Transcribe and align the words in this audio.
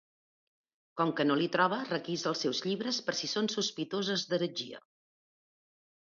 Com 1.01 1.11
que 1.19 1.25
no 1.27 1.35
l'hi 1.41 1.49
troba, 1.55 1.77
requisa 1.89 2.31
els 2.31 2.41
seus 2.47 2.63
llibres 2.67 2.99
per 3.11 3.15
si 3.21 3.31
són 3.35 3.51
sospitoses 3.57 4.27
d'heretgia. 4.33 4.83